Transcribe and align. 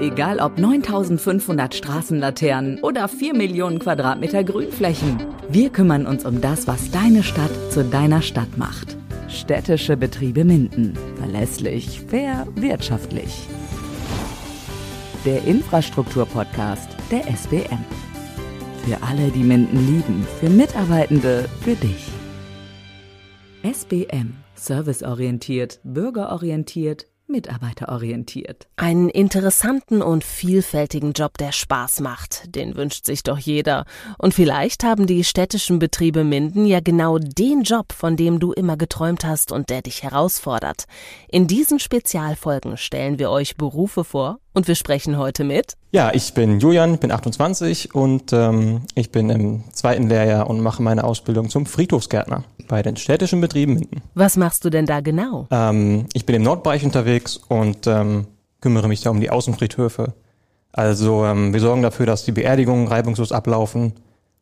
Egal 0.00 0.40
ob 0.40 0.58
9500 0.58 1.74
Straßenlaternen 1.74 2.80
oder 2.82 3.06
4 3.06 3.34
Millionen 3.34 3.78
Quadratmeter 3.78 4.42
Grünflächen. 4.42 5.24
Wir 5.48 5.70
kümmern 5.70 6.06
uns 6.06 6.26
um 6.26 6.40
das, 6.40 6.66
was 6.66 6.90
deine 6.90 7.22
Stadt 7.22 7.52
zu 7.70 7.84
deiner 7.84 8.20
Stadt 8.20 8.58
macht. 8.58 8.96
Städtische 9.28 9.96
Betriebe 9.96 10.44
Minden. 10.44 10.98
Verlässlich, 11.16 12.00
fair, 12.00 12.48
wirtschaftlich. 12.56 13.46
Der 15.24 15.44
Infrastrukturpodcast 15.44 16.90
der 17.12 17.26
SBM. 17.28 17.84
Für 18.84 19.02
alle, 19.02 19.30
die 19.30 19.44
Minden 19.44 19.86
lieben, 19.86 20.26
für 20.40 20.50
Mitarbeitende, 20.50 21.48
für 21.62 21.74
dich. 21.74 22.08
SBM. 23.62 24.34
Serviceorientiert, 24.56 25.80
bürgerorientiert, 25.84 27.06
mitarbeiterorientiert. 27.28 28.68
Einen 28.76 29.08
interessanten 29.08 30.02
und 30.02 30.24
vielfältigen 30.24 31.12
Job, 31.12 31.38
der 31.38 31.52
Spaß 31.52 32.00
macht, 32.00 32.54
den 32.54 32.76
wünscht 32.76 33.04
sich 33.04 33.22
doch 33.22 33.38
jeder. 33.38 33.84
Und 34.18 34.34
vielleicht 34.34 34.84
haben 34.84 35.06
die 35.06 35.24
städtischen 35.24 35.78
Betriebe 35.78 36.24
Minden 36.24 36.66
ja 36.66 36.80
genau 36.80 37.18
den 37.18 37.62
Job, 37.62 37.92
von 37.92 38.16
dem 38.16 38.38
du 38.38 38.52
immer 38.52 38.76
geträumt 38.76 39.24
hast 39.24 39.52
und 39.52 39.70
der 39.70 39.82
dich 39.82 40.02
herausfordert. 40.02 40.84
In 41.28 41.46
diesen 41.46 41.78
Spezialfolgen 41.78 42.76
stellen 42.76 43.18
wir 43.18 43.30
euch 43.30 43.56
Berufe 43.56 44.04
vor 44.04 44.38
und 44.56 44.68
wir 44.68 44.74
sprechen 44.74 45.18
heute 45.18 45.44
mit. 45.44 45.74
Ja, 45.92 46.12
ich 46.14 46.32
bin 46.32 46.60
Julian, 46.60 46.96
bin 46.96 47.12
28 47.12 47.94
und 47.94 48.32
ähm, 48.32 48.80
ich 48.94 49.12
bin 49.12 49.28
im 49.28 49.64
zweiten 49.72 50.08
Lehrjahr 50.08 50.48
und 50.48 50.60
mache 50.60 50.82
meine 50.82 51.04
Ausbildung 51.04 51.50
zum 51.50 51.66
Friedhofsgärtner 51.66 52.42
bei 52.66 52.82
den 52.82 52.96
städtischen 52.96 53.42
Betrieben 53.42 53.74
Minden. 53.74 54.00
Was 54.14 54.38
machst 54.38 54.64
du 54.64 54.70
denn 54.70 54.86
da 54.86 55.00
genau? 55.00 55.46
Ähm, 55.50 56.06
ich 56.14 56.24
bin 56.24 56.34
im 56.36 56.42
Nordbereich 56.42 56.84
unterwegs 56.84 57.36
und 57.36 57.86
ähm, 57.86 58.28
kümmere 58.62 58.88
mich 58.88 59.02
da 59.02 59.10
um 59.10 59.20
die 59.20 59.28
Außenfriedhöfe. 59.28 60.14
Also 60.72 61.26
ähm, 61.26 61.52
wir 61.52 61.60
sorgen 61.60 61.82
dafür, 61.82 62.06
dass 62.06 62.24
die 62.24 62.32
Beerdigungen 62.32 62.88
reibungslos 62.88 63.32
ablaufen 63.32 63.92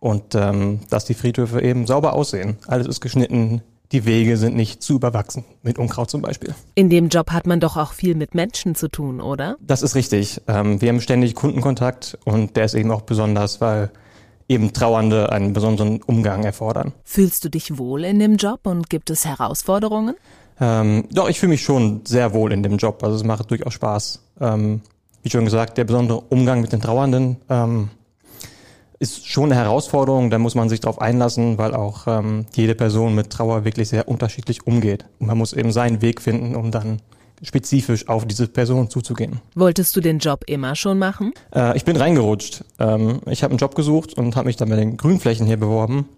und 0.00 0.34
ähm, 0.34 0.80
dass 0.88 1.04
die 1.04 1.14
Friedhöfe 1.14 1.60
eben 1.60 1.86
sauber 1.86 2.14
aussehen. 2.14 2.56
Alles 2.66 2.86
ist 2.86 3.02
geschnitten, 3.02 3.60
die 3.92 4.04
Wege 4.04 4.36
sind 4.36 4.54
nicht 4.54 4.82
zu 4.82 4.94
überwachsen, 4.94 5.44
mit 5.62 5.78
Unkraut 5.78 6.10
zum 6.10 6.22
Beispiel. 6.22 6.54
In 6.74 6.90
dem 6.90 7.08
Job 7.08 7.30
hat 7.30 7.46
man 7.46 7.60
doch 7.60 7.76
auch 7.76 7.92
viel 7.92 8.14
mit 8.14 8.34
Menschen 8.34 8.74
zu 8.74 8.88
tun, 8.88 9.20
oder? 9.20 9.56
Das 9.60 9.82
ist 9.82 9.94
richtig. 9.94 10.42
Ähm, 10.46 10.80
wir 10.80 10.90
haben 10.90 11.00
ständig 11.00 11.34
Kundenkontakt 11.34 12.18
und 12.24 12.56
der 12.56 12.64
ist 12.64 12.74
eben 12.74 12.90
auch 12.90 13.02
besonders, 13.02 13.60
weil 13.60 13.90
eben 14.48 14.72
Trauernde 14.72 15.30
einen 15.30 15.52
besonderen 15.52 16.02
Umgang 16.02 16.44
erfordern. 16.44 16.92
Fühlst 17.04 17.44
du 17.44 17.48
dich 17.48 17.78
wohl 17.78 18.04
in 18.04 18.18
dem 18.18 18.36
Job 18.36 18.60
und 18.66 18.90
gibt 18.90 19.10
es 19.10 19.24
Herausforderungen? 19.24 20.14
Ähm, 20.60 21.04
doch, 21.12 21.28
ich 21.28 21.38
fühle 21.38 21.50
mich 21.50 21.62
schon 21.62 22.02
sehr 22.04 22.32
wohl 22.32 22.52
in 22.52 22.62
dem 22.62 22.78
Job. 22.78 23.02
Also 23.04 23.16
es 23.16 23.24
macht 23.24 23.50
durchaus 23.50 23.74
Spaß. 23.74 24.22
Ähm, 24.40 24.80
wie 25.22 25.30
schon 25.30 25.44
gesagt, 25.44 25.78
der 25.78 25.84
besondere 25.84 26.20
Umgang 26.20 26.60
mit 26.60 26.72
den 26.72 26.80
Trauernden 26.80 27.36
ähm, 27.48 27.90
ist 28.98 29.26
schon 29.26 29.52
eine 29.52 29.60
Herausforderung, 29.60 30.30
da 30.30 30.38
muss 30.38 30.54
man 30.54 30.68
sich 30.68 30.80
darauf 30.80 31.00
einlassen, 31.00 31.58
weil 31.58 31.74
auch 31.74 32.06
ähm, 32.06 32.46
jede 32.54 32.74
Person 32.74 33.14
mit 33.14 33.30
Trauer 33.30 33.64
wirklich 33.64 33.88
sehr 33.88 34.08
unterschiedlich 34.08 34.66
umgeht. 34.66 35.04
Und 35.20 35.28
man 35.28 35.38
muss 35.38 35.52
eben 35.52 35.70
seinen 35.70 36.02
Weg 36.02 36.20
finden, 36.20 36.56
um 36.56 36.70
dann 36.70 37.00
spezifisch 37.42 38.08
auf 38.08 38.26
diese 38.26 38.48
Person 38.48 38.90
zuzugehen. 38.90 39.40
Wolltest 39.54 39.94
du 39.96 40.00
den 40.00 40.18
Job 40.18 40.42
immer 40.46 40.74
schon 40.74 40.98
machen? 40.98 41.32
Äh, 41.54 41.76
ich 41.76 41.84
bin 41.84 41.96
reingerutscht. 41.96 42.64
Ähm, 42.80 43.20
ich 43.26 43.44
habe 43.44 43.52
einen 43.52 43.58
Job 43.58 43.74
gesucht 43.74 44.14
und 44.14 44.34
habe 44.34 44.46
mich 44.46 44.56
dann 44.56 44.68
bei 44.68 44.76
den 44.76 44.96
Grünflächen 44.96 45.46
hier 45.46 45.58
beworben. 45.58 46.08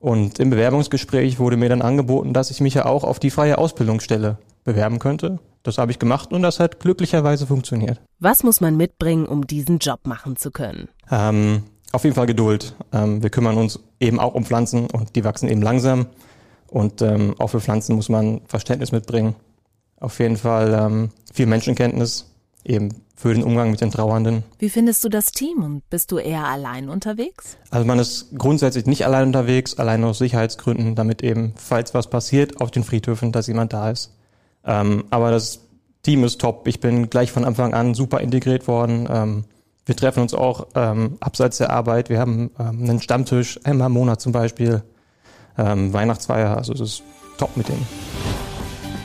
Und 0.00 0.38
im 0.38 0.50
Bewerbungsgespräch 0.50 1.38
wurde 1.38 1.56
mir 1.56 1.68
dann 1.68 1.82
angeboten, 1.82 2.32
dass 2.32 2.50
ich 2.50 2.60
mich 2.60 2.74
ja 2.74 2.86
auch 2.86 3.04
auf 3.04 3.18
die 3.18 3.30
freie 3.30 3.58
Ausbildungsstelle 3.58 4.38
bewerben 4.64 4.98
könnte. 4.98 5.38
Das 5.64 5.78
habe 5.78 5.90
ich 5.90 5.98
gemacht 5.98 6.32
und 6.32 6.42
das 6.42 6.60
hat 6.60 6.78
glücklicherweise 6.78 7.46
funktioniert. 7.46 8.00
Was 8.20 8.44
muss 8.44 8.60
man 8.60 8.76
mitbringen, 8.76 9.26
um 9.26 9.46
diesen 9.46 9.78
Job 9.78 10.00
machen 10.06 10.36
zu 10.36 10.50
können? 10.50 10.88
Ähm, 11.10 11.64
auf 11.92 12.04
jeden 12.04 12.14
Fall 12.14 12.26
Geduld. 12.26 12.74
Ähm, 12.92 13.22
wir 13.22 13.30
kümmern 13.30 13.56
uns 13.56 13.80
eben 14.00 14.20
auch 14.20 14.34
um 14.34 14.44
Pflanzen 14.44 14.88
und 14.90 15.16
die 15.16 15.24
wachsen 15.24 15.48
eben 15.48 15.62
langsam. 15.62 16.06
Und 16.68 17.00
ähm, 17.02 17.34
auch 17.38 17.48
für 17.48 17.60
Pflanzen 17.60 17.96
muss 17.96 18.08
man 18.08 18.42
Verständnis 18.46 18.92
mitbringen. 18.92 19.34
Auf 20.00 20.18
jeden 20.20 20.36
Fall 20.36 20.78
ähm, 20.78 21.10
viel 21.32 21.46
Menschenkenntnis, 21.46 22.26
eben 22.64 22.90
für 23.16 23.34
den 23.34 23.42
Umgang 23.42 23.70
mit 23.70 23.80
den 23.80 23.90
Trauernden. 23.90 24.44
Wie 24.58 24.68
findest 24.68 25.02
du 25.02 25.08
das 25.08 25.32
Team 25.32 25.64
und 25.64 25.90
bist 25.90 26.12
du 26.12 26.18
eher 26.18 26.44
allein 26.44 26.88
unterwegs? 26.88 27.56
Also 27.70 27.84
man 27.84 27.98
ist 27.98 28.28
grundsätzlich 28.36 28.86
nicht 28.86 29.04
allein 29.06 29.26
unterwegs, 29.26 29.76
allein 29.78 30.04
aus 30.04 30.18
Sicherheitsgründen, 30.18 30.94
damit 30.94 31.24
eben, 31.24 31.54
falls 31.56 31.94
was 31.94 32.08
passiert 32.08 32.60
auf 32.60 32.70
den 32.70 32.84
Friedhöfen, 32.84 33.32
dass 33.32 33.48
jemand 33.48 33.72
da 33.72 33.90
ist. 33.90 34.14
Ähm, 34.64 35.04
aber 35.10 35.32
das 35.32 35.60
Team 36.02 36.22
ist 36.22 36.40
top. 36.40 36.68
Ich 36.68 36.78
bin 36.78 37.10
gleich 37.10 37.32
von 37.32 37.44
Anfang 37.44 37.74
an 37.74 37.94
super 37.94 38.20
integriert 38.20 38.68
worden. 38.68 39.08
Ähm, 39.10 39.44
wir 39.88 39.96
treffen 39.96 40.20
uns 40.20 40.34
auch 40.34 40.66
ähm, 40.74 41.16
abseits 41.18 41.56
der 41.56 41.70
Arbeit. 41.70 42.10
Wir 42.10 42.20
haben 42.20 42.50
ähm, 42.60 42.82
einen 42.82 43.00
Stammtisch 43.00 43.58
einmal 43.64 43.86
im 43.86 43.94
Monat 43.94 44.20
zum 44.20 44.32
Beispiel. 44.32 44.82
Ähm, 45.56 45.94
Weihnachtsfeier, 45.94 46.58
also 46.58 46.74
es 46.74 46.80
ist 46.80 47.02
top 47.38 47.56
mit 47.56 47.68
denen. 47.68 47.88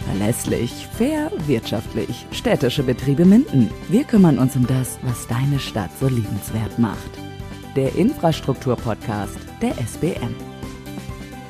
Verlässlich, 0.05 0.87
fair, 0.91 1.31
wirtschaftlich. 1.47 2.27
Städtische 2.31 2.83
Betriebe 2.83 3.23
Minden. 3.23 3.71
Wir 3.87 4.03
kümmern 4.03 4.37
uns 4.37 4.57
um 4.57 4.67
das, 4.67 4.99
was 5.03 5.25
deine 5.27 5.57
Stadt 5.57 5.89
so 6.01 6.09
liebenswert 6.09 6.77
macht. 6.77 7.11
Der 7.77 7.95
Infrastruktur-Podcast 7.95 9.37
der 9.61 9.71
SBM. 9.79 10.35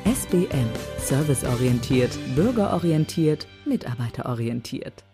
SBM. 0.04 0.68
Serviceorientiert, 0.98 2.16
bürgerorientiert, 2.36 3.48
mitarbeiterorientiert. 3.66 5.04